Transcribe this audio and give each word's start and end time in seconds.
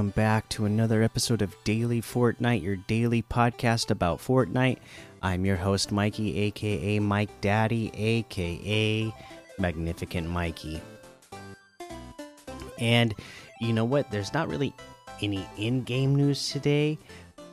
Welcome 0.00 0.12
back 0.12 0.48
to 0.48 0.64
another 0.64 1.02
episode 1.02 1.42
of 1.42 1.54
Daily 1.62 2.00
Fortnite, 2.00 2.62
your 2.62 2.76
daily 2.76 3.20
podcast 3.22 3.90
about 3.90 4.18
Fortnite. 4.18 4.78
I'm 5.20 5.44
your 5.44 5.56
host, 5.56 5.92
Mikey, 5.92 6.38
aka 6.38 6.98
Mike 6.98 7.28
Daddy, 7.42 7.92
aka 7.94 9.14
Magnificent 9.58 10.26
Mikey. 10.26 10.80
And 12.78 13.14
you 13.60 13.74
know 13.74 13.84
what? 13.84 14.10
There's 14.10 14.32
not 14.32 14.48
really 14.48 14.72
any 15.20 15.46
in 15.58 15.82
game 15.82 16.14
news 16.14 16.50
today, 16.50 16.98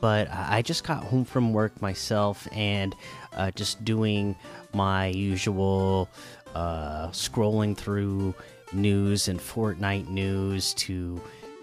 but 0.00 0.28
I 0.32 0.62
just 0.62 0.84
got 0.84 1.04
home 1.04 1.26
from 1.26 1.52
work 1.52 1.82
myself 1.82 2.48
and 2.52 2.96
uh, 3.34 3.50
just 3.50 3.84
doing 3.84 4.34
my 4.72 5.08
usual 5.08 6.08
uh, 6.54 7.08
scrolling 7.08 7.76
through 7.76 8.34
news 8.72 9.28
and 9.28 9.38
Fortnite 9.38 10.08
news 10.08 10.72
to 10.74 11.20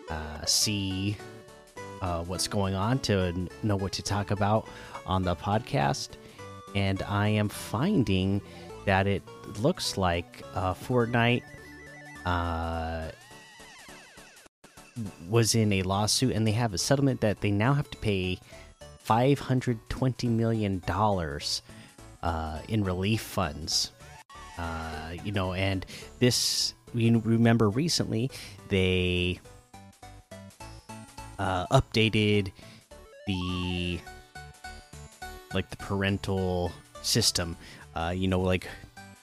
uh, 0.10 0.46
see 0.46 1.18
uh, 2.02 2.24
what's 2.24 2.48
going 2.48 2.76
on, 2.76 3.00
to 3.00 3.34
know 3.64 3.76
what 3.76 3.92
to 3.94 4.02
talk 4.02 4.32
about 4.32 4.68
on 5.06 5.24
the 5.24 5.36
podcast. 5.36 6.10
And 6.76 7.02
I 7.04 7.30
am 7.30 7.50
finding 7.50 8.42
that 8.86 9.08
it 9.08 9.24
looks 9.60 9.98
like 9.98 10.44
uh, 10.54 10.74
Fortnite 10.74 11.44
uh, 12.26 13.10
was 15.30 15.56
in 15.56 15.74
a 15.74 15.82
lawsuit 15.84 16.34
and 16.36 16.48
they 16.48 16.52
have 16.52 16.74
a 16.74 16.78
settlement 16.78 17.22
that 17.22 17.42
they 17.42 17.52
now 17.52 17.74
have 17.74 17.90
to 17.92 17.98
pay 17.98 18.40
$520 19.08 20.30
million 20.30 20.82
uh, 22.24 22.60
in 22.68 22.84
relief 22.84 23.22
funds. 23.22 23.92
Uh, 24.58 25.12
you 25.24 25.32
know, 25.32 25.54
and 25.54 25.86
this, 26.20 26.74
you 26.94 27.22
remember 27.26 27.70
recently, 27.70 28.32
they 28.70 29.40
uh, 31.40 31.66
updated 31.68 32.52
the 33.28 34.00
like 35.54 35.70
the 35.70 35.78
parental 35.78 36.72
system. 37.02 37.58
Uh, 37.96 38.14
you 38.16 38.28
know, 38.28 38.42
like 38.42 38.68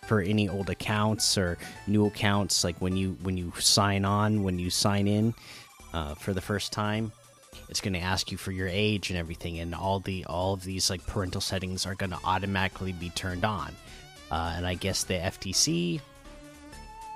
for 0.07 0.21
any 0.21 0.49
old 0.49 0.71
accounts 0.71 1.39
or 1.39 1.59
new 1.87 2.07
accounts, 2.07 2.65
like 2.65 2.77
when 2.81 2.97
you 2.97 3.17
when 3.23 3.37
you 3.37 3.53
sign 3.59 4.05
on, 4.05 4.43
when 4.43 4.59
you 4.59 4.71
sign 4.71 5.07
in 5.07 5.35
uh, 5.93 6.15
for 6.15 6.33
the 6.33 6.41
first 6.41 6.73
time, 6.73 7.13
it's 7.69 7.81
going 7.81 7.93
to 7.93 8.01
ask 8.01 8.31
you 8.31 8.39
for 8.39 8.53
your 8.53 8.69
age 8.69 9.11
and 9.11 9.19
everything, 9.19 9.59
and 9.59 9.75
all 9.75 10.01
the 10.01 10.25
all 10.25 10.55
of 10.55 10.65
these 10.65 10.91
like 10.91 11.07
parental 11.07 11.41
settings 11.41 11.87
are 11.87 11.95
going 11.95 12.11
to 12.11 12.19
automatically 12.25 12.93
be 12.93 13.11
turned 13.11 13.45
on. 13.45 13.75
Uh, 14.31 14.55
and 14.57 14.67
I 14.67 14.75
guess 14.75 15.05
the 15.05 15.15
FTC 15.15 16.01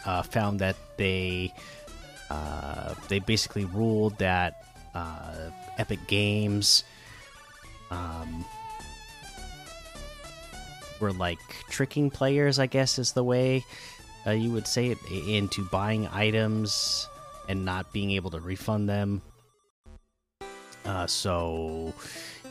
uh, 0.05 0.23
found 0.23 0.61
that 0.61 0.77
they 0.97 1.53
uh, 2.31 2.95
they 3.09 3.19
basically 3.19 3.65
ruled 3.65 4.19
that 4.19 4.65
uh, 4.97 5.51
Epic 5.79 6.01
Games 6.07 6.85
um, 7.91 8.45
were 11.01 11.13
like 11.13 11.39
tricking 11.69 12.11
players, 12.11 12.59
I 12.59 12.67
guess 12.67 12.99
is 12.99 13.13
the 13.13 13.25
way 13.25 13.65
uh, 14.27 14.31
you 14.31 14.51
would 14.53 14.67
say 14.67 14.89
it, 14.89 14.99
into 15.11 15.65
buying 15.67 16.09
items 16.09 17.09
and 17.49 17.65
not 17.65 17.93
being 17.93 18.11
able 18.13 18.31
to 18.31 18.41
refund 18.41 18.89
them. 18.89 19.23
Uh, 20.85 21.07
so 21.07 21.93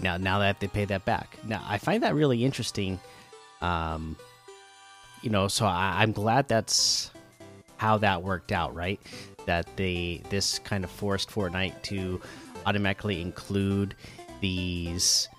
now, 0.01 0.17
now 0.17 0.39
that 0.39 0.59
they 0.59 0.67
pay 0.67 0.85
that 0.85 1.05
back, 1.05 1.37
now 1.45 1.63
I 1.67 1.77
find 1.77 2.03
that 2.03 2.15
really 2.15 2.45
interesting. 2.45 2.99
Um, 3.61 4.15
you 5.21 5.29
know, 5.29 5.47
so 5.47 5.65
I, 5.65 6.01
I'm 6.01 6.11
glad 6.11 6.47
that's 6.47 7.11
how 7.77 7.97
that 7.99 8.23
worked 8.23 8.51
out, 8.51 8.75
right? 8.75 8.99
That 9.45 9.67
they 9.75 10.21
this 10.29 10.59
kind 10.59 10.83
of 10.83 10.91
forced 10.91 11.29
Fortnite 11.29 11.81
to 11.83 12.21
automatically 12.65 13.21
include 13.21 13.95
these 14.41 15.29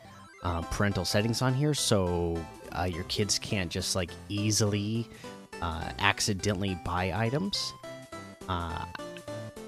um, 0.42 0.64
parental 0.64 1.04
settings 1.04 1.42
on 1.42 1.54
here, 1.54 1.74
so 1.74 2.42
uh, 2.78 2.84
your 2.84 3.04
kids 3.04 3.38
can't 3.38 3.70
just 3.70 3.96
like 3.96 4.10
easily 4.28 5.08
uh, 5.62 5.90
accidentally 5.98 6.78
buy 6.84 7.12
items. 7.14 7.72
Uh, 8.48 8.84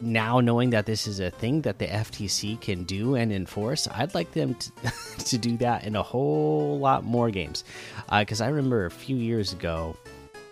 now 0.01 0.39
knowing 0.41 0.71
that 0.71 0.87
this 0.87 1.07
is 1.07 1.19
a 1.19 1.31
thing 1.31 1.63
that 1.63 1.79
the 1.79 1.87
FTC 1.87 2.61
can 2.61 2.85
do 2.85 3.17
and 3.17 3.33
enforce, 3.33 3.89
I'd 3.89 4.15
like 4.15 4.33
them 4.33 4.55
to, 4.55 4.73
to 5.25 5.39
do 5.39 5.57
that 5.59 5.85
in 5.85 5.97
a 5.97 6.03
whole 6.03 6.79
lot 6.79 7.05
more 7.05 7.31
games. 7.31 7.65
Because 8.17 8.41
I 8.41 8.49
remember 8.49 8.87
a 8.87 8.91
few 8.91 9.17
years 9.17 9.53
ago, 9.53 9.97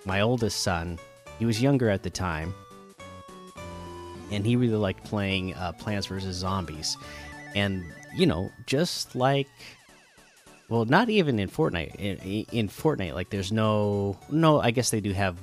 my 0.05 0.21
oldest 0.21 0.63
son, 0.63 0.99
he 1.39 1.47
was 1.47 1.63
younger 1.63 1.89
at 1.89 2.03
the 2.03 2.11
time, 2.11 2.55
and 4.31 4.45
he 4.45 4.57
really 4.57 4.77
liked 4.77 5.05
playing 5.05 5.55
uh, 5.55 5.73
Plants 5.73 6.07
vs 6.07 6.37
Zombies, 6.37 6.97
and 7.55 7.85
you 8.15 8.27
know, 8.27 8.51
just 8.67 9.15
like, 9.15 9.49
well, 10.69 10.85
not 10.85 11.09
even 11.09 11.39
in 11.39 11.49
Fortnite. 11.49 11.95
In, 11.97 12.47
in 12.51 12.69
Fortnite, 12.69 13.15
like, 13.15 13.31
there's 13.31 13.53
no, 13.53 14.19
no. 14.31 14.61
I 14.61 14.71
guess 14.71 14.91
they 14.91 15.01
do 15.01 15.13
have 15.13 15.37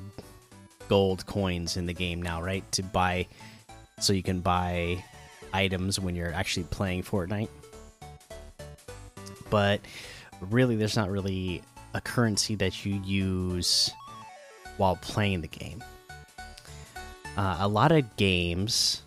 gold 0.90 1.26
coins 1.26 1.78
in 1.78 1.86
the 1.86 1.94
game 1.94 2.22
now, 2.22 2.42
right? 2.42 2.70
To 2.74 2.84
buy, 2.84 3.28
so 4.00 4.12
you 4.12 4.24
can 4.24 4.42
buy 4.42 5.04
items 5.54 6.00
when 6.00 6.16
you're 6.16 6.34
actually 6.34 6.64
playing 6.64 7.04
Fortnite. 7.04 7.50
But 9.50 9.82
really, 10.42 10.76
there's 10.76 10.98
not 10.98 11.10
really 11.10 11.62
a 11.94 12.02
currency 12.02 12.56
that 12.56 12.86
you 12.86 13.00
use 13.06 13.92
while 14.78 14.96
playing 14.96 15.42
the 15.42 15.48
game 15.48 15.84
uh, 17.38 17.58
a 17.60 17.68
lot 17.68 17.92
of 17.92 18.16
games 18.16 19.02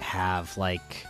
have 0.00 0.56
like 0.56 1.06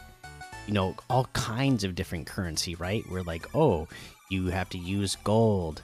you 0.67 0.75
know 0.75 0.95
all 1.09 1.25
kinds 1.33 1.85
of 1.85 1.95
different 1.95 2.27
currency 2.27 2.75
right? 2.75 3.03
Where 3.09 3.23
like 3.23 3.55
oh 3.55 3.89
you 4.29 4.49
have 4.49 4.69
to 4.71 4.79
use 4.79 5.17
gold 5.25 5.83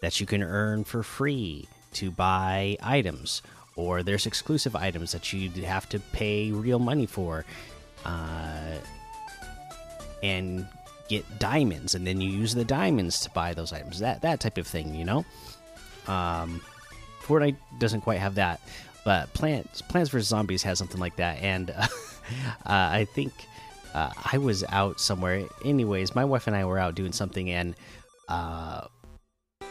that 0.00 0.20
you 0.20 0.26
can 0.26 0.42
earn 0.42 0.84
for 0.84 1.02
free 1.02 1.68
to 1.94 2.10
buy 2.10 2.76
items. 2.82 3.42
Or 3.76 4.02
there's 4.02 4.26
exclusive 4.26 4.76
items 4.76 5.12
that 5.12 5.32
you 5.32 5.50
have 5.64 5.88
to 5.90 6.00
pay 6.12 6.50
real 6.50 6.78
money 6.78 7.06
for 7.06 7.44
uh, 8.04 8.74
and 10.22 10.66
get 11.08 11.24
diamonds 11.38 11.94
and 11.94 12.06
then 12.06 12.20
you 12.20 12.30
use 12.30 12.54
the 12.54 12.64
diamonds 12.64 13.20
to 13.20 13.30
buy 13.30 13.54
those 13.54 13.72
items. 13.72 13.98
That 13.98 14.22
that 14.22 14.40
type 14.40 14.58
of 14.58 14.66
thing 14.66 14.94
you 14.94 15.04
know? 15.04 15.24
Um 16.06 16.60
fortnite 17.22 17.56
doesn't 17.78 18.00
quite 18.00 18.18
have 18.18 18.36
that 18.36 18.60
but 19.04 19.32
Plants 19.32 19.82
Plants 19.82 20.10
vs 20.10 20.28
Zombies 20.28 20.62
has 20.62 20.78
something 20.78 21.00
like 21.00 21.16
that, 21.16 21.38
and 21.42 21.70
uh, 21.70 21.84
I 22.64 23.06
think 23.14 23.32
uh, 23.94 24.12
I 24.32 24.38
was 24.38 24.64
out 24.68 25.00
somewhere. 25.00 25.46
Anyways, 25.64 26.14
my 26.14 26.24
wife 26.24 26.46
and 26.46 26.56
I 26.56 26.64
were 26.64 26.78
out 26.78 26.94
doing 26.94 27.12
something, 27.12 27.50
and 27.50 27.74
uh, 28.28 28.82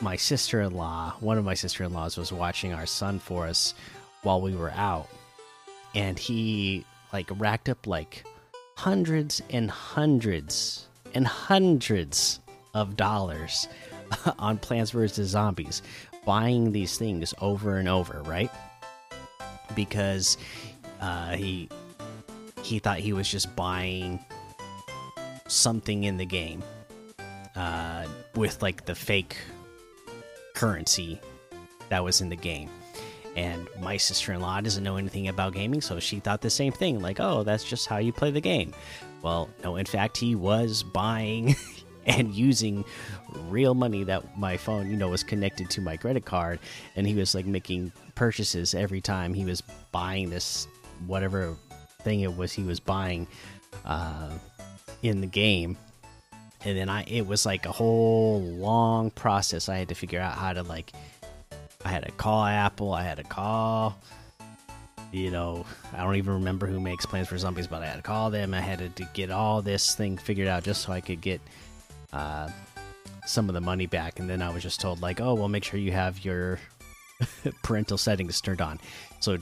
my 0.02 0.16
sister 0.16 0.62
in 0.62 0.74
law, 0.74 1.16
one 1.20 1.38
of 1.38 1.46
my 1.46 1.54
sister 1.54 1.84
in 1.84 1.94
laws, 1.94 2.18
was 2.18 2.32
watching 2.32 2.74
our 2.74 2.86
son 2.86 3.20
for 3.20 3.46
us 3.48 3.74
while 4.24 4.42
we 4.42 4.56
were 4.56 4.72
out, 4.72 5.08
and 5.96 6.18
he 6.18 6.86
like 7.14 7.30
racked 7.38 7.70
up 7.70 7.88
like 7.88 8.24
hundreds 8.78 9.42
and 9.50 9.70
hundreds 9.70 10.88
and 11.14 11.28
hundreds 11.28 12.40
of 12.74 12.96
dollars 12.96 13.68
on 14.40 14.58
Plants 14.58 14.92
vs 14.92 15.30
Zombies, 15.30 15.82
buying 16.26 16.72
these 16.72 16.98
things 16.98 17.34
over 17.42 17.78
and 17.78 17.88
over, 17.88 18.22
right? 18.24 18.52
Because 19.76 20.38
uh, 21.02 21.32
he 21.32 21.70
he 22.64 22.80
thought 22.80 23.00
he 23.00 23.14
was 23.14 23.30
just 23.30 23.56
buying 23.56 24.20
something 25.48 26.04
in 26.04 26.18
the 26.18 26.26
game 26.26 26.62
uh, 27.56 28.06
with 28.36 28.62
like 28.62 28.86
the 28.86 28.96
fake 28.96 29.38
currency 30.56 31.20
that 31.90 32.04
was 32.04 32.22
in 32.22 32.30
the 32.30 32.36
game. 32.36 32.70
And 33.36 33.68
my 33.80 33.98
sister 33.98 34.34
in 34.34 34.42
law 34.42 34.60
doesn't 34.60 34.84
know 34.84 34.98
anything 34.98 35.28
about 35.28 35.54
gaming, 35.54 35.82
so 35.82 36.00
she 36.00 36.20
thought 36.20 36.42
the 36.42 36.50
same 36.50 36.74
thing 36.74 37.00
like, 37.00 37.20
oh, 37.20 37.44
that's 37.44 37.64
just 37.64 37.88
how 37.88 37.98
you 37.98 38.12
play 38.12 38.32
the 38.32 38.42
game. 38.42 38.74
Well, 39.22 39.50
no, 39.64 39.76
in 39.76 39.86
fact, 39.86 40.18
he 40.18 40.36
was 40.36 40.84
buying 40.84 41.56
and 42.10 42.34
using 42.34 42.84
real 43.48 43.74
money 43.74 44.04
that 44.04 44.38
my 44.38 44.58
phone, 44.58 44.90
you 44.90 44.98
know, 44.98 45.10
was 45.10 45.24
connected 45.24 45.70
to 45.72 45.82
my 45.82 45.98
credit 45.98 46.26
card, 46.26 46.60
and 46.96 47.08
he 47.08 47.16
was 47.16 47.36
like 47.36 47.46
making 47.46 47.92
purchases 48.16 48.74
every 48.74 49.02
time 49.02 49.34
he 49.34 49.46
was 49.46 49.62
buying 49.92 50.30
this 50.30 50.68
whatever 51.08 51.56
thing 52.02 52.22
it 52.22 52.36
was 52.36 52.52
he 52.52 52.64
was 52.64 52.80
buying 52.80 53.28
uh, 53.86 54.32
in 55.02 55.22
the 55.22 55.28
game. 55.28 55.78
And 56.66 56.78
then 56.78 56.90
I, 56.90 57.04
it 57.04 57.26
was 57.26 57.46
like 57.46 57.66
a 57.66 57.72
whole 57.72 58.42
long 58.42 59.12
process. 59.12 59.70
I 59.70 59.78
had 59.78 59.90
to 59.90 59.96
figure 59.96 60.20
out 60.20 60.38
how 60.38 60.52
to 60.52 60.64
like, 60.64 60.92
I 61.86 61.90
had 61.90 62.04
to 62.04 62.12
call 62.12 62.44
Apple. 62.44 62.94
I 62.94 63.04
had 63.04 63.18
to 63.18 63.24
call 63.24 63.98
you 65.12 65.32
know, 65.32 65.66
I 65.94 66.04
don't 66.04 66.16
even 66.16 66.34
remember 66.34 66.68
who 66.68 66.80
makes 66.80 67.06
Plants 67.06 67.30
for 67.30 67.38
Zombies, 67.38 67.68
but 67.68 67.82
I 67.82 67.88
had 67.88 67.96
to 67.96 68.02
call 68.02 68.30
them. 68.30 68.54
I 68.54 68.62
had 68.62 68.80
to, 68.80 68.90
to, 68.90 69.10
get 69.14 69.32
all 69.32 69.62
this 69.62 69.96
thing 69.96 70.18
figured 70.18 70.48
out 70.48 70.64
just 70.64 70.84
so 70.84 70.92
I 70.92 71.02
could 71.02 71.22
get 71.22 71.42
uh, 72.14 72.50
some 73.26 73.50
of 73.50 73.54
the 73.54 73.62
money 73.62 73.86
back. 73.86 74.20
And 74.20 74.30
then 74.30 74.42
I 74.42 74.50
was 74.50 74.64
just 74.64 74.80
told, 74.82 75.02
like, 75.02 75.22
oh, 75.22 75.34
well, 75.34 75.48
make 75.48 75.64
sure 75.64 75.80
you 75.80 75.92
have 75.92 76.24
your 76.26 76.60
parental 77.64 77.98
settings 77.98 78.40
turned 78.42 78.62
on. 78.62 78.80
So, 79.20 79.38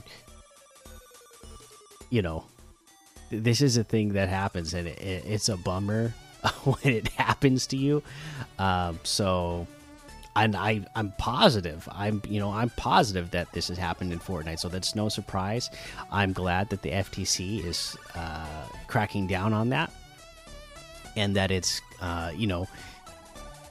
you 2.10 2.22
know, 2.22 2.44
this 3.30 3.60
is 3.60 3.76
a 3.76 3.84
thing 3.84 4.14
that 4.14 4.28
happens, 4.28 4.74
and 4.74 4.88
it, 4.88 4.98
it, 5.00 5.24
it's 5.26 5.48
a 5.48 5.56
bummer 5.56 6.14
when 6.64 6.94
it 6.94 7.08
happens 7.08 7.66
to 7.68 7.76
you. 7.76 8.02
Um, 8.58 8.98
so, 9.02 9.66
and 10.36 10.56
I 10.56 10.84
I'm 10.94 11.12
positive. 11.18 11.88
I'm 11.92 12.22
you 12.28 12.40
know 12.40 12.50
I'm 12.50 12.70
positive 12.70 13.30
that 13.32 13.52
this 13.52 13.68
has 13.68 13.78
happened 13.78 14.12
in 14.12 14.18
Fortnite. 14.18 14.60
So 14.60 14.68
that's 14.68 14.94
no 14.94 15.08
surprise. 15.08 15.70
I'm 16.10 16.32
glad 16.32 16.70
that 16.70 16.82
the 16.82 16.90
FTC 16.90 17.64
is 17.64 17.96
uh, 18.14 18.66
cracking 18.86 19.26
down 19.26 19.52
on 19.52 19.70
that, 19.70 19.92
and 21.16 21.36
that 21.36 21.50
it's 21.50 21.80
uh, 22.00 22.32
you 22.34 22.46
know 22.46 22.68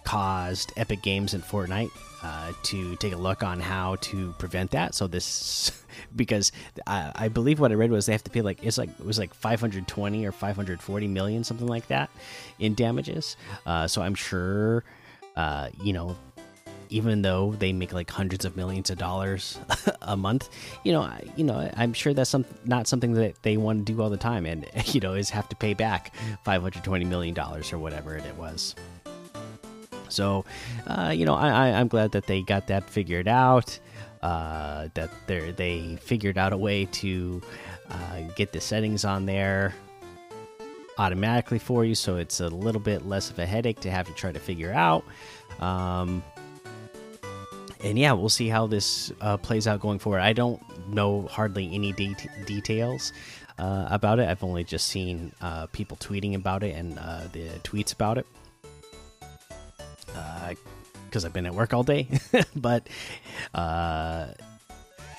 caused 0.04 0.72
Epic 0.78 1.02
Games 1.02 1.34
and 1.34 1.44
Fortnite 1.44 1.92
uh, 2.24 2.54
to 2.64 2.96
take 2.96 3.14
a 3.14 3.18
look 3.18 3.44
on 3.44 3.60
how 3.60 3.96
to 3.98 4.34
prevent 4.40 4.72
that. 4.72 4.96
So 4.96 5.06
this, 5.06 5.84
because 6.16 6.52
I, 6.88 7.12
I, 7.14 7.28
believe 7.28 7.60
what 7.60 7.72
I 7.72 7.76
read 7.76 7.92
was 7.92 8.06
they 8.06 8.14
have 8.14 8.24
to 8.24 8.32
pay 8.32 8.42
like 8.42 8.64
it's 8.64 8.78
like 8.78 8.90
it 8.90 9.06
was 9.06 9.20
like 9.20 9.34
520 9.34 10.26
or 10.26 10.32
540 10.32 11.08
million, 11.08 11.44
something 11.44 11.68
like 11.68 11.88
that, 11.88 12.10
in 12.58 12.74
damages. 12.74 13.36
Uh, 13.66 13.88
so 13.88 14.02
I'm 14.02 14.16
sure, 14.16 14.84
uh, 15.36 15.70
you 15.84 15.94
know, 15.94 16.16
even 16.90 17.22
though 17.22 17.54
they 17.54 17.74
make 17.74 17.94
like 17.94 18.10
hundreds 18.10 18.46
of 18.46 18.56
millions 18.56 18.90
of 18.90 18.98
dollars 18.98 19.60
a 20.02 20.18
month, 20.18 20.50
you 20.84 20.92
know, 20.92 21.10
you 21.36 21.44
know, 21.44 21.70
I'm 21.76 21.94
sure 21.94 22.14
that's 22.14 22.30
some 22.30 22.46
not 22.66 22.88
something 22.88 23.14
that 23.14 23.42
they 23.44 23.58
want 23.58 23.86
to 23.86 23.94
do 23.94 24.02
all 24.02 24.10
the 24.10 24.18
time, 24.18 24.46
and 24.46 24.66
you 24.86 25.00
know, 25.00 25.14
is 25.14 25.30
have 25.30 25.50
to 25.50 25.56
pay 25.56 25.74
back 25.74 26.14
520 26.44 27.06
million 27.06 27.34
dollars 27.34 27.72
or 27.74 27.78
whatever 27.78 28.16
it 28.16 28.36
was. 28.36 28.76
So, 30.10 30.46
uh, 30.88 31.12
you 31.16 31.26
know, 31.26 31.36
I, 31.36 31.50
I, 31.50 31.68
am 31.68 31.90
glad 31.90 32.14
that 32.14 32.28
they 32.28 32.42
got 32.42 32.68
that 32.68 32.90
figured 32.90 33.28
out. 33.28 33.78
Uh, 34.22 34.88
that 34.96 35.12
they 35.28 35.52
they 35.52 35.98
figured 36.02 36.38
out 36.38 36.52
a 36.52 36.58
way 36.58 36.86
to 36.86 37.42
uh, 37.90 38.22
get 38.36 38.52
the 38.52 38.60
settings 38.60 39.06
on 39.06 39.26
there 39.26 39.76
automatically 40.98 41.60
for 41.60 41.86
you, 41.86 41.96
so 41.96 42.18
it's 42.18 42.40
a 42.40 42.48
little 42.48 42.82
bit 42.82 43.06
less 43.06 43.30
of 43.30 43.38
a 43.40 43.46
headache 43.46 43.80
to 43.82 43.92
have 43.92 44.08
to 44.08 44.14
try 44.14 44.32
to 44.32 44.40
figure 44.40 44.74
out. 44.74 45.04
Um, 45.60 46.24
and 47.84 47.98
yeah, 47.98 48.14
we'll 48.14 48.30
see 48.30 48.48
how 48.48 48.68
this 48.68 49.12
uh, 49.22 49.38
plays 49.38 49.68
out 49.68 49.80
going 49.80 50.00
forward. 50.00 50.20
I 50.20 50.34
don't 50.34 50.62
know 50.90 51.24
hardly 51.24 51.74
any 51.74 51.92
de 51.94 52.16
details 52.46 53.14
uh, 53.60 53.88
about 53.90 54.20
it. 54.20 54.28
I've 54.28 54.44
only 54.44 54.64
just 54.64 54.88
seen 54.88 55.32
uh, 55.42 55.68
people 55.68 55.98
tweeting 55.98 56.36
about 56.36 56.64
it 56.64 56.76
and 56.76 56.98
uh, 56.98 57.24
the 57.32 57.48
tweets 57.64 57.94
about 57.94 58.18
it 58.18 58.28
because 61.06 61.24
uh, 61.24 61.28
I've 61.28 61.34
been 61.34 61.46
at 61.46 61.54
work 61.54 61.74
all 61.74 61.84
day. 61.84 62.08
but 62.56 62.88
uh, 63.54 64.28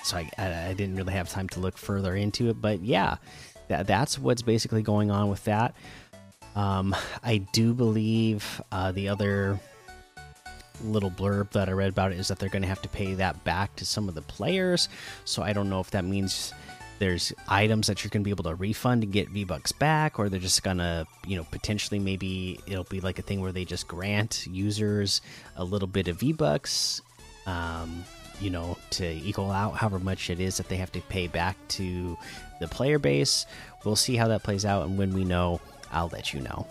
so 0.03 0.17
I, 0.17 0.29
I, 0.37 0.73
didn't 0.73 0.95
really 0.95 1.13
have 1.13 1.29
time 1.29 1.49
to 1.49 1.59
look 1.59 1.77
further 1.77 2.15
into 2.15 2.49
it. 2.49 2.61
But 2.61 2.81
yeah, 2.81 3.17
that, 3.67 3.87
that's 3.87 4.17
what's 4.17 4.41
basically 4.41 4.81
going 4.81 5.11
on 5.11 5.29
with 5.29 5.43
that. 5.45 5.75
Um, 6.55 6.95
I 7.23 7.37
do 7.37 7.73
believe 7.73 8.61
the 8.71 9.09
other 9.09 9.59
little 10.83 11.11
blurb 11.11 11.51
that 11.51 11.69
I 11.69 11.73
read 11.73 11.89
about 11.89 12.11
it 12.11 12.19
is 12.19 12.27
that 12.29 12.39
they're 12.39 12.49
going 12.49 12.61
to 12.61 12.67
have 12.67 12.81
to 12.81 12.89
pay 12.89 13.13
that 13.15 13.43
back 13.43 13.75
to 13.77 13.85
some 13.85 14.09
of 14.09 14.15
the 14.15 14.21
players. 14.21 14.89
So 15.25 15.43
I 15.43 15.53
don't 15.53 15.69
know 15.69 15.79
if 15.79 15.91
that 15.91 16.05
means 16.05 16.53
there's 16.99 17.31
items 17.47 17.87
that 17.87 18.03
you're 18.03 18.09
going 18.09 18.23
to 18.23 18.25
be 18.25 18.31
able 18.31 18.43
to 18.43 18.55
refund 18.55 19.03
and 19.03 19.13
get 19.13 19.29
V 19.29 19.45
Bucks 19.45 19.71
back, 19.71 20.19
or 20.19 20.27
they're 20.27 20.39
just 20.39 20.63
going 20.63 20.79
to, 20.79 21.07
you 21.25 21.37
know, 21.37 21.45
potentially 21.49 21.97
maybe 21.97 22.59
it'll 22.67 22.83
be 22.83 22.99
like 22.99 23.19
a 23.19 23.21
thing 23.21 23.39
where 23.39 23.53
they 23.53 23.63
just 23.63 23.87
grant 23.87 24.45
users 24.47 25.21
a 25.55 25.63
little 25.63 25.87
bit 25.87 26.09
of 26.09 26.19
V 26.19 26.33
Bucks, 26.33 27.01
um, 27.45 28.03
you 28.41 28.49
know, 28.49 28.77
to 28.91 29.05
equal 29.05 29.49
out 29.49 29.75
however 29.75 29.99
much 29.99 30.29
it 30.29 30.41
is 30.41 30.57
that 30.57 30.67
they 30.67 30.75
have 30.75 30.91
to 30.91 31.01
pay 31.01 31.27
back 31.27 31.55
to 31.69 32.17
the 32.59 32.67
player 32.67 32.99
base. 32.99 33.45
We'll 33.85 33.95
see 33.95 34.17
how 34.17 34.27
that 34.27 34.43
plays 34.43 34.65
out, 34.65 34.85
and 34.85 34.97
when 34.97 35.13
we 35.13 35.23
know, 35.23 35.61
I'll 35.91 36.09
let 36.09 36.33
you 36.33 36.41
know. 36.41 36.67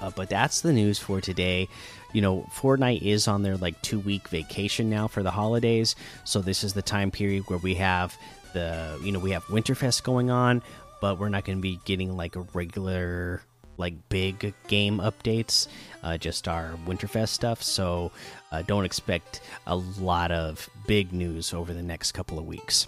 Uh, 0.00 0.10
but 0.16 0.28
that's 0.28 0.62
the 0.62 0.72
news 0.72 0.98
for 0.98 1.20
today. 1.20 1.68
You 2.14 2.22
know, 2.22 2.48
Fortnite 2.54 3.02
is 3.02 3.28
on 3.28 3.42
their 3.42 3.58
like 3.58 3.80
two 3.82 4.00
week 4.00 4.28
vacation 4.28 4.88
now 4.88 5.06
for 5.08 5.22
the 5.22 5.30
holidays. 5.30 5.96
So, 6.24 6.40
this 6.40 6.64
is 6.64 6.72
the 6.72 6.80
time 6.80 7.10
period 7.10 7.44
where 7.48 7.58
we 7.58 7.74
have 7.74 8.16
the 8.54 8.98
you 9.02 9.12
know 9.12 9.18
we 9.18 9.32
have 9.32 9.44
Winterfest 9.44 10.02
going 10.04 10.30
on, 10.30 10.62
but 11.02 11.18
we're 11.18 11.28
not 11.28 11.44
going 11.44 11.58
to 11.58 11.62
be 11.62 11.78
getting 11.84 12.16
like 12.16 12.36
a 12.36 12.46
regular 12.54 13.42
like 13.76 13.94
big 14.08 14.54
game 14.68 14.98
updates, 14.98 15.66
uh, 16.02 16.16
just 16.16 16.48
our 16.48 16.78
Winterfest 16.86 17.28
stuff. 17.28 17.62
So 17.62 18.12
uh, 18.52 18.62
don't 18.62 18.84
expect 18.84 19.40
a 19.66 19.76
lot 19.76 20.30
of 20.30 20.68
big 20.86 21.12
news 21.12 21.52
over 21.52 21.74
the 21.74 21.82
next 21.82 22.12
couple 22.12 22.38
of 22.38 22.46
weeks. 22.46 22.86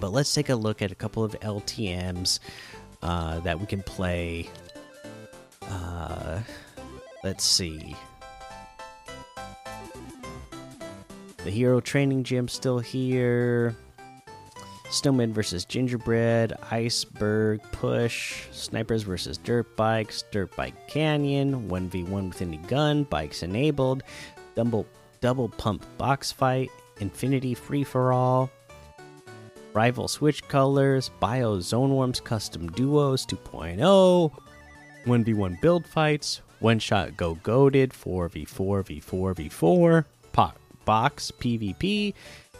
But 0.00 0.12
let's 0.12 0.32
take 0.32 0.48
a 0.48 0.54
look 0.54 0.80
at 0.82 0.92
a 0.92 0.94
couple 0.94 1.24
of 1.24 1.38
LTM's 1.40 2.40
uh, 3.02 3.40
that 3.40 3.60
we 3.60 3.66
can 3.66 3.82
play. 3.82 4.48
Uh, 5.62 6.40
let's 7.28 7.44
see. 7.44 7.94
The 11.44 11.50
Hero 11.50 11.78
Training 11.78 12.24
Gym 12.24 12.48
still 12.48 12.78
here. 12.78 13.76
Snowman 14.88 15.34
versus 15.34 15.66
Gingerbread, 15.66 16.54
Iceberg 16.70 17.60
Push, 17.70 18.46
Snipers 18.50 19.02
versus 19.02 19.36
Dirt 19.36 19.76
Bikes, 19.76 20.24
Dirt 20.30 20.56
Bike 20.56 20.88
Canyon, 20.88 21.68
1v1 21.68 22.28
with 22.28 22.40
any 22.40 22.56
gun, 22.56 23.04
bikes 23.04 23.42
enabled, 23.42 24.02
double, 24.54 24.86
double 25.20 25.50
pump 25.50 25.84
box 25.98 26.32
fight, 26.32 26.70
Infinity 27.00 27.52
Free 27.52 27.84
for 27.84 28.14
All, 28.14 28.50
Rival 29.74 30.08
Switch 30.08 30.42
Colors, 30.48 31.10
Bio 31.20 31.60
Zone 31.60 31.94
Worms 31.94 32.20
Custom 32.20 32.72
Duos 32.72 33.26
2.0, 33.26 34.32
1v1 35.04 35.60
build 35.60 35.86
fights, 35.86 36.40
One 36.60 36.78
Shot 36.78 37.16
Go 37.16 37.34
Goaded, 37.36 37.90
4v4 37.90 38.46
v4 38.46 39.34
v4, 39.34 40.04
Pop 40.32 40.58
Box 40.84 41.30
PvP, 41.38 42.14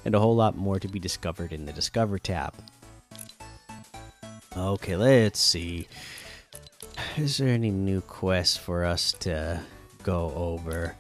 and 0.05 0.15
a 0.15 0.21
whole 0.21 0.37
lot 0.37 0.57
more 0.57 0.79
to 0.79 0.89
be 0.89 0.99
discovered 0.99 1.53
in 1.53 1.67
the 1.67 1.73
Discover 1.73 2.19
tab. 2.19 2.55
Okay, 4.57 4.97
let's 4.97 5.41
see. 5.41 5.89
Is 7.17 7.39
there 7.39 7.49
any 7.49 7.71
new 7.71 8.01
quests 8.01 8.57
for 8.57 8.85
us 8.85 9.13
to 9.21 9.61
go 10.03 10.33
over? 10.35 10.97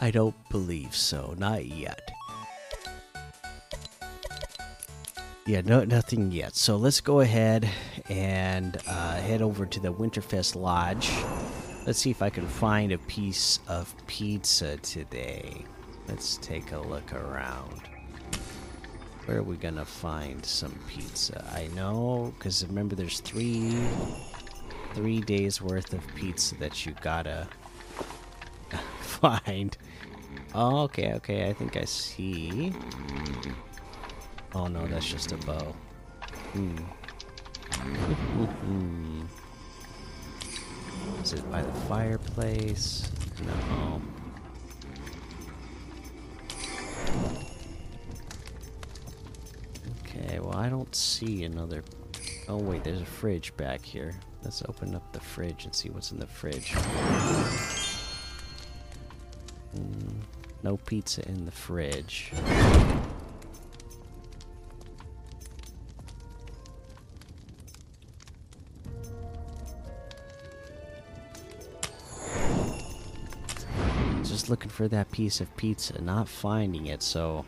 I 0.00 0.10
don't 0.10 0.36
believe 0.50 0.94
so, 0.94 1.34
not 1.38 1.66
yet. 1.66 2.10
Yeah, 5.46 5.60
no, 5.64 5.84
nothing 5.84 6.32
yet. 6.32 6.56
So 6.56 6.76
let's 6.76 7.00
go 7.00 7.20
ahead 7.20 7.68
and 8.08 8.78
uh, 8.86 9.16
head 9.16 9.42
over 9.42 9.66
to 9.66 9.80
the 9.80 9.92
Winterfest 9.92 10.56
Lodge. 10.56 11.10
Let's 11.86 11.98
see 11.98 12.10
if 12.10 12.22
I 12.22 12.30
can 12.30 12.46
find 12.46 12.92
a 12.92 12.98
piece 12.98 13.60
of 13.68 13.94
pizza 14.06 14.78
today. 14.78 15.66
Let's 16.08 16.38
take 16.38 16.72
a 16.72 16.78
look 16.78 17.12
around. 17.12 17.82
Where 19.26 19.38
are 19.38 19.42
we 19.42 19.56
gonna 19.56 19.84
find 19.84 20.42
some 20.46 20.78
pizza? 20.88 21.46
I 21.54 21.66
know, 21.74 22.32
because 22.38 22.66
remember 22.66 22.94
there's 22.94 23.20
three 23.20 23.86
three 24.94 25.20
days 25.20 25.60
worth 25.60 25.92
of 25.92 26.06
pizza 26.14 26.54
that 26.54 26.86
you 26.86 26.94
gotta 27.02 27.48
find. 29.00 29.76
Oh, 30.54 30.84
okay, 30.84 31.12
okay, 31.14 31.50
I 31.50 31.52
think 31.52 31.76
I 31.76 31.84
see. 31.84 32.72
Oh 34.54 34.68
no, 34.68 34.86
that's 34.86 35.06
just 35.06 35.32
a 35.32 35.36
bow. 35.36 35.74
Hmm. 36.54 36.78
Is 41.24 41.32
it 41.32 41.50
by 41.50 41.62
the 41.62 41.72
fireplace? 41.88 43.10
No. 43.46 44.02
Okay, 50.02 50.38
well, 50.38 50.54
I 50.54 50.68
don't 50.68 50.94
see 50.94 51.44
another... 51.44 51.82
Oh, 52.46 52.58
wait, 52.58 52.84
there's 52.84 53.00
a 53.00 53.06
fridge 53.06 53.56
back 53.56 53.82
here. 53.82 54.12
Let's 54.42 54.62
open 54.68 54.94
up 54.94 55.14
the 55.14 55.20
fridge 55.20 55.64
and 55.64 55.74
see 55.74 55.88
what's 55.88 56.12
in 56.12 56.20
the 56.20 56.26
fridge. 56.26 56.72
Mm, 59.74 60.16
no 60.62 60.76
pizza 60.76 61.26
in 61.26 61.46
the 61.46 61.52
fridge. 61.52 62.32
Looking 74.46 74.70
for 74.70 74.88
that 74.88 75.10
piece 75.10 75.40
of 75.40 75.56
pizza, 75.56 76.00
not 76.02 76.28
finding 76.28 76.86
it, 76.86 77.02
so 77.02 77.46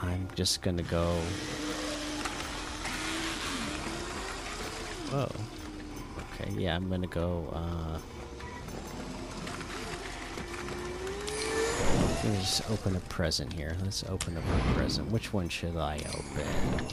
I'm 0.00 0.26
just 0.34 0.62
gonna 0.62 0.82
go. 0.82 1.12
Whoa. 5.10 5.30
Okay, 6.32 6.50
yeah, 6.56 6.74
I'm 6.74 6.88
gonna 6.88 7.06
go. 7.06 7.50
Uh, 7.52 7.98
let 12.24 12.24
me 12.24 12.38
just 12.38 12.70
open 12.70 12.96
a 12.96 13.00
present 13.00 13.52
here. 13.52 13.76
Let's 13.82 14.02
open 14.04 14.38
up 14.38 14.44
a 14.44 14.74
present. 14.74 15.10
Which 15.10 15.32
one 15.32 15.50
should 15.50 15.76
I 15.76 16.00
open? 16.08 16.86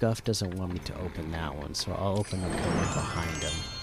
Guff 0.00 0.24
doesn't 0.24 0.54
want 0.56 0.72
me 0.72 0.80
to 0.80 1.00
open 1.00 1.30
that 1.30 1.54
one, 1.54 1.72
so 1.72 1.92
I'll 1.92 2.18
open 2.18 2.42
the 2.42 2.48
one 2.48 2.94
behind 2.94 3.42
him. 3.42 3.75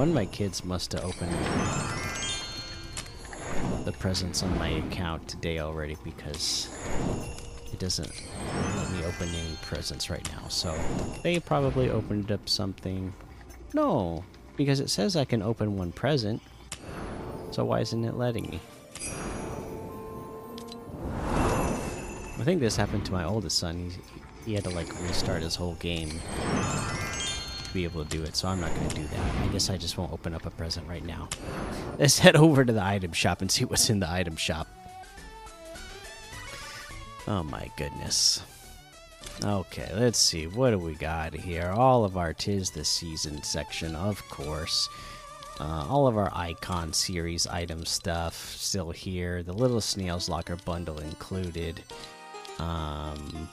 One 0.00 0.08
of 0.08 0.14
my 0.14 0.24
kids 0.24 0.64
must 0.64 0.92
have 0.92 1.04
opened 1.04 1.30
the 3.84 3.92
presents 3.92 4.42
on 4.42 4.58
my 4.58 4.68
account 4.68 5.28
today 5.28 5.58
already 5.58 5.94
because 6.02 6.70
it 7.70 7.78
doesn't 7.78 8.10
let 8.76 8.90
me 8.92 9.04
open 9.04 9.28
any 9.28 9.58
presents 9.60 10.08
right 10.08 10.26
now. 10.32 10.48
So 10.48 10.74
they 11.22 11.38
probably 11.38 11.90
opened 11.90 12.32
up 12.32 12.48
something. 12.48 13.12
No, 13.74 14.24
because 14.56 14.80
it 14.80 14.88
says 14.88 15.16
I 15.16 15.26
can 15.26 15.42
open 15.42 15.76
one 15.76 15.92
present. 15.92 16.40
So 17.50 17.66
why 17.66 17.80
isn't 17.80 18.02
it 18.02 18.14
letting 18.14 18.48
me? 18.48 18.58
I 21.26 22.42
think 22.42 22.60
this 22.60 22.74
happened 22.74 23.04
to 23.04 23.12
my 23.12 23.24
oldest 23.24 23.58
son. 23.58 23.90
He, 23.90 24.00
he 24.46 24.54
had 24.54 24.64
to 24.64 24.70
like 24.70 24.88
restart 25.02 25.42
his 25.42 25.56
whole 25.56 25.74
game 25.74 26.08
to 27.70 27.74
be 27.74 27.84
able 27.84 28.04
to 28.04 28.10
do 28.10 28.22
it, 28.24 28.34
so 28.34 28.48
I'm 28.48 28.60
not 28.60 28.74
going 28.74 28.88
to 28.88 28.96
do 28.96 29.04
that. 29.04 29.42
I 29.42 29.46
guess 29.48 29.70
I 29.70 29.76
just 29.76 29.96
won't 29.96 30.12
open 30.12 30.34
up 30.34 30.44
a 30.44 30.50
present 30.50 30.88
right 30.88 31.04
now. 31.04 31.28
Let's 31.98 32.18
head 32.18 32.36
over 32.36 32.64
to 32.64 32.72
the 32.72 32.82
item 32.82 33.12
shop 33.12 33.40
and 33.40 33.50
see 33.50 33.64
what's 33.64 33.88
in 33.88 34.00
the 34.00 34.10
item 34.10 34.36
shop. 34.36 34.66
Oh 37.28 37.44
my 37.44 37.70
goodness. 37.76 38.42
Okay, 39.44 39.88
let's 39.94 40.18
see. 40.18 40.46
What 40.46 40.70
do 40.70 40.78
we 40.78 40.94
got 40.94 41.32
here? 41.32 41.70
All 41.70 42.04
of 42.04 42.16
our 42.16 42.34
Tis 42.34 42.70
the 42.70 42.84
Season 42.84 43.42
section, 43.42 43.94
of 43.94 44.20
course. 44.28 44.88
Uh, 45.60 45.86
all 45.88 46.06
of 46.06 46.16
our 46.16 46.30
Icon 46.34 46.92
series 46.92 47.46
item 47.46 47.84
stuff 47.84 48.34
still 48.56 48.90
here. 48.90 49.42
The 49.42 49.52
Little 49.52 49.80
Snails 49.80 50.28
Locker 50.28 50.56
bundle 50.56 50.98
included. 50.98 51.82
Um, 52.58 53.48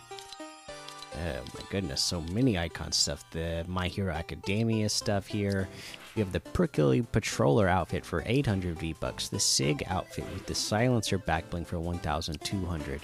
oh 1.18 1.44
my 1.54 1.62
goodness, 1.70 2.02
so 2.02 2.22
many 2.22 2.58
icon 2.58 2.92
stuff. 2.92 3.24
The 3.32 3.66
My 3.68 3.88
Hero 3.88 4.14
Academia 4.14 4.90
stuff 4.90 5.28
here. 5.28 5.68
We 6.16 6.22
have 6.22 6.32
the 6.32 6.40
Prickly 6.40 7.02
Patroller 7.02 7.68
outfit 7.68 8.06
for 8.06 8.24
800 8.26 8.80
V 8.80 8.94
bucks. 9.00 9.30
The 9.30 9.40
Sig 9.40 9.84
outfit 9.88 10.26
with 10.34 10.46
the 10.46 10.56
Silencer 10.56 11.20
backbling 11.20 11.66
for 11.66 11.80
1,200. 11.80 13.02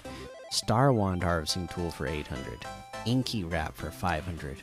Star 0.51 0.93
Wand 0.93 1.24
harvesting 1.24 1.67
tool 1.67 1.91
for 1.91 2.08
800. 2.08 2.60
Inky 3.05 3.43
wrap 3.43 3.75
for 3.75 3.91
500. 3.91 4.62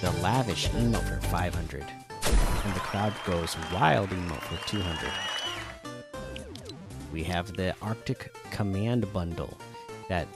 The 0.00 0.10
Lavish 0.22 0.68
emote 0.68 1.08
for 1.08 1.20
500. 1.28 1.82
And 1.82 2.74
the 2.74 2.80
Crowd 2.80 3.14
Goes 3.26 3.56
Wild 3.72 4.10
emote 4.10 4.40
for 4.42 4.68
200. 4.68 5.10
We 7.12 7.24
have 7.24 7.54
the 7.56 7.74
Arctic 7.80 8.32
Command 8.50 9.10
bundle 9.12 9.56
that 10.08 10.28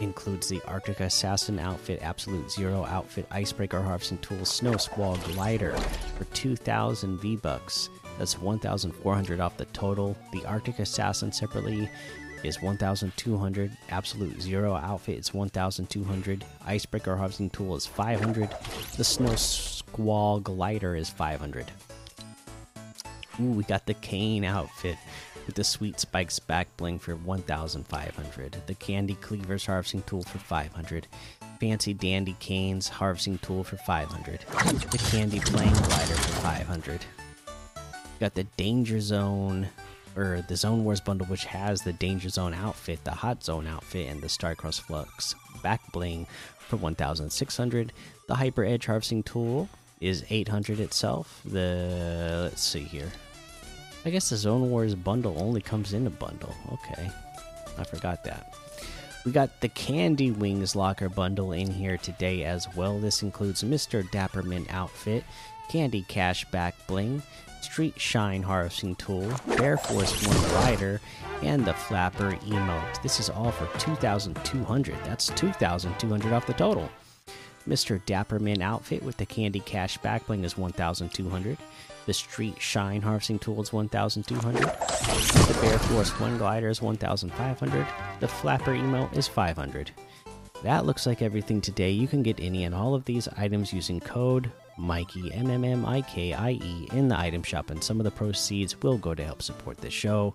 includes 0.00 0.48
the 0.48 0.60
Arctic 0.66 1.00
Assassin 1.00 1.58
outfit, 1.58 2.00
Absolute 2.02 2.50
Zero 2.50 2.84
outfit, 2.84 3.26
Icebreaker 3.30 3.80
harvesting 3.80 4.18
tool, 4.18 4.44
Snow 4.44 4.76
Squall 4.76 5.16
glider 5.18 5.76
for 6.16 6.24
2,000 6.34 7.18
V 7.18 7.36
bucks. 7.36 7.88
That's 8.18 8.38
1,400 8.38 9.40
off 9.40 9.56
the 9.56 9.64
total. 9.66 10.16
The 10.32 10.44
Arctic 10.44 10.78
Assassin 10.78 11.32
separately 11.32 11.88
is 12.42 12.60
1,200. 12.60 13.76
Absolute 13.90 14.40
Zero 14.40 14.74
outfit 14.74 15.18
is 15.18 15.34
1,200. 15.34 16.44
Icebreaker 16.66 17.16
harvesting 17.16 17.50
tool 17.50 17.76
is 17.76 17.86
500. 17.86 18.50
The 18.96 19.04
Snow 19.04 19.34
Squall 19.36 20.40
glider 20.40 20.96
is 20.96 21.10
500. 21.10 21.70
Ooh, 23.38 23.52
we 23.52 23.64
got 23.64 23.86
the 23.86 23.94
Kane 23.94 24.44
outfit 24.44 24.96
with 25.46 25.54
the 25.54 25.64
Sweet 25.64 26.00
Spikes 26.00 26.38
back 26.38 26.68
bling 26.76 26.98
for 26.98 27.14
1,500. 27.14 28.56
The 28.66 28.74
Candy 28.74 29.14
Cleavers 29.14 29.66
harvesting 29.66 30.02
tool 30.02 30.22
for 30.22 30.38
500. 30.38 31.06
Fancy 31.60 31.92
Dandy 31.92 32.36
Canes 32.40 32.88
harvesting 32.88 33.38
tool 33.38 33.64
for 33.64 33.76
500. 33.76 34.40
The 34.90 34.98
Candy 35.10 35.40
Plane 35.40 35.72
glider 35.72 36.14
for 36.14 36.40
500. 36.40 37.04
Got 38.18 38.34
the 38.34 38.44
Danger 38.44 39.00
Zone 39.00 39.68
or 40.16 40.44
the 40.48 40.56
Zone 40.56 40.84
Wars 40.84 41.00
bundle, 41.00 41.26
which 41.28 41.44
has 41.44 41.82
the 41.82 41.92
Danger 41.92 42.28
Zone 42.28 42.52
outfit, 42.52 43.04
the 43.04 43.12
Hot 43.12 43.44
Zone 43.44 43.66
outfit, 43.66 44.08
and 44.08 44.20
the 44.20 44.26
Starcross 44.26 44.80
Flux 44.80 45.34
back 45.62 45.80
bling 45.92 46.26
for 46.58 46.76
1,600. 46.76 47.92
The 48.26 48.34
Hyper 48.34 48.64
Edge 48.64 48.86
harvesting 48.86 49.22
tool 49.22 49.68
is 50.00 50.24
800 50.30 50.80
itself. 50.80 51.40
The 51.44 52.40
let's 52.44 52.62
see 52.62 52.80
here. 52.80 53.10
I 54.04 54.10
guess 54.10 54.30
the 54.30 54.36
Zone 54.36 54.70
Wars 54.70 54.94
bundle 54.94 55.40
only 55.40 55.60
comes 55.60 55.92
in 55.92 56.06
a 56.06 56.10
bundle. 56.10 56.54
Okay. 56.72 57.10
I 57.78 57.84
forgot 57.84 58.24
that. 58.24 58.54
We 59.26 59.32
got 59.32 59.60
the 59.60 59.68
Candy 59.68 60.30
Wings 60.30 60.74
Locker 60.74 61.10
bundle 61.10 61.52
in 61.52 61.70
here 61.70 61.98
today 61.98 62.44
as 62.44 62.66
well. 62.74 62.98
This 62.98 63.22
includes 63.22 63.62
Mr. 63.62 64.02
Dappermint 64.10 64.70
outfit, 64.70 65.24
Candy 65.68 66.02
Cash 66.08 66.46
back 66.46 66.74
bling, 66.86 67.22
Street 67.60 68.00
Shine 68.00 68.42
harvesting 68.42 68.96
tool, 68.96 69.30
Bear 69.46 69.76
Force 69.76 70.26
One 70.26 70.54
rider, 70.54 71.02
and 71.42 71.66
the 71.66 71.74
Flapper 71.74 72.32
emote. 72.46 73.02
This 73.02 73.20
is 73.20 73.28
all 73.28 73.50
for 73.52 73.66
2,200. 73.78 74.96
That's 75.04 75.26
2,200 75.28 76.32
off 76.32 76.46
the 76.46 76.54
total. 76.54 76.88
Mr. 77.70 78.00
Dappermint 78.04 78.62
outfit 78.62 79.00
with 79.00 79.16
the 79.16 79.24
Candy 79.24 79.60
Cash 79.60 79.96
back 79.98 80.26
bling 80.26 80.42
is 80.42 80.58
1,200. 80.58 81.56
The 82.04 82.12
Street 82.12 82.60
Shine 82.60 83.00
harvesting 83.00 83.38
tool 83.38 83.62
is 83.62 83.72
1,200. 83.72 84.60
The 84.60 85.58
Bear 85.62 85.78
Force 85.78 86.10
One 86.18 86.36
glider 86.36 86.68
is 86.68 86.82
1,500. 86.82 87.86
The 88.18 88.26
Flapper 88.26 88.72
emote 88.72 89.16
is 89.16 89.28
500. 89.28 89.92
That 90.64 90.84
looks 90.84 91.06
like 91.06 91.22
everything 91.22 91.60
today. 91.60 91.90
You 91.90 92.08
can 92.08 92.24
get 92.24 92.40
any 92.40 92.64
and 92.64 92.74
all 92.74 92.96
of 92.96 93.04
these 93.04 93.28
items 93.36 93.72
using 93.72 94.00
code 94.00 94.50
Mikey 94.76 95.32
M 95.32 95.48
M 95.48 95.64
M 95.64 95.86
I 95.86 96.02
K 96.02 96.32
I 96.32 96.50
E 96.50 96.88
in 96.92 97.06
the 97.06 97.18
item 97.18 97.44
shop, 97.44 97.70
and 97.70 97.82
some 97.82 98.00
of 98.00 98.04
the 98.04 98.10
proceeds 98.10 98.82
will 98.82 98.98
go 98.98 99.14
to 99.14 99.24
help 99.24 99.42
support 99.42 99.76
the 99.78 99.90
show. 99.90 100.34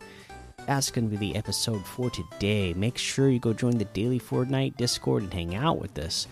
That's 0.65 0.89
going 0.89 1.09
to 1.09 1.17
be 1.17 1.31
the 1.31 1.35
episode 1.37 1.85
for 1.85 2.09
today. 2.09 2.73
Make 2.73 2.97
sure 2.97 3.29
you 3.29 3.39
go 3.39 3.51
join 3.51 3.77
the 3.77 3.85
Daily 3.85 4.21
Fortnite 4.21 4.77
Discord 4.77 5.23
and 5.23 5.33
hang 5.33 5.53
out 5.53 5.79
with 5.79 5.99
us. 5.99 6.27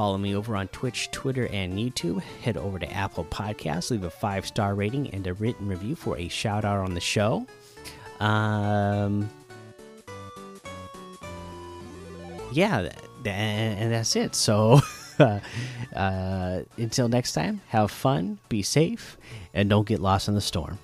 Follow 0.00 0.16
me 0.16 0.34
over 0.34 0.56
on 0.56 0.66
Twitch, 0.68 1.10
Twitter, 1.10 1.46
and 1.48 1.74
YouTube. 1.74 2.22
Head 2.40 2.56
over 2.56 2.78
to 2.78 2.90
Apple 2.90 3.26
Podcasts, 3.26 3.90
leave 3.90 4.02
a 4.02 4.08
five 4.08 4.46
star 4.46 4.74
rating 4.74 5.10
and 5.10 5.26
a 5.26 5.34
written 5.34 5.68
review 5.68 5.94
for 5.94 6.16
a 6.16 6.26
shout 6.28 6.64
out 6.64 6.78
on 6.78 6.94
the 6.94 7.02
show. 7.02 7.46
Um, 8.18 9.28
yeah, 12.50 12.90
and 13.26 13.92
that's 13.92 14.16
it. 14.16 14.34
So, 14.34 14.80
uh, 15.18 16.60
until 16.78 17.08
next 17.10 17.34
time, 17.34 17.60
have 17.68 17.90
fun, 17.90 18.38
be 18.48 18.62
safe, 18.62 19.18
and 19.52 19.68
don't 19.68 19.86
get 19.86 20.00
lost 20.00 20.28
in 20.28 20.34
the 20.34 20.40
storm. 20.40 20.78